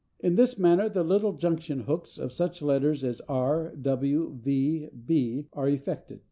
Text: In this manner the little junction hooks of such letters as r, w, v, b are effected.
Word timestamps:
In 0.19 0.33
this 0.33 0.57
manner 0.57 0.89
the 0.89 1.03
little 1.03 1.33
junction 1.33 1.81
hooks 1.81 2.17
of 2.17 2.31
such 2.33 2.63
letters 2.63 3.03
as 3.03 3.21
r, 3.29 3.71
w, 3.75 4.31
v, 4.41 4.89
b 5.05 5.45
are 5.53 5.69
effected. 5.69 6.19